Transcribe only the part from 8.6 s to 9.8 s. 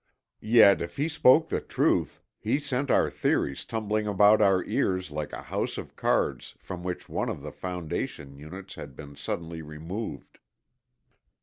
had been suddenly